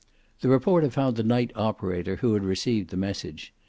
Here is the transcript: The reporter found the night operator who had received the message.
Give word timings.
The 0.39 0.49
reporter 0.49 0.89
found 0.89 1.15
the 1.15 1.21
night 1.21 1.51
operator 1.55 2.15
who 2.15 2.33
had 2.33 2.43
received 2.43 2.89
the 2.89 2.97
message. 2.97 3.53